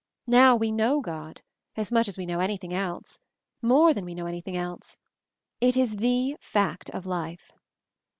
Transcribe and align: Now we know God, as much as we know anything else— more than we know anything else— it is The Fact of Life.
Now 0.25 0.55
we 0.55 0.71
know 0.71 0.99
God, 0.99 1.43
as 1.77 1.91
much 1.91 2.07
as 2.07 2.17
we 2.17 2.25
know 2.25 2.39
anything 2.39 2.73
else— 2.73 3.19
more 3.71 3.93
than 3.93 4.03
we 4.03 4.15
know 4.15 4.25
anything 4.25 4.57
else— 4.57 4.97
it 5.61 5.77
is 5.77 5.97
The 5.97 6.37
Fact 6.39 6.89
of 6.89 7.05
Life. 7.05 7.51